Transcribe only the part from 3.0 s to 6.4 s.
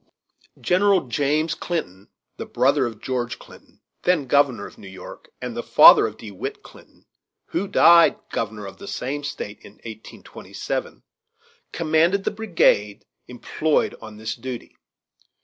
George Clinton, then governor of New York, and the father of De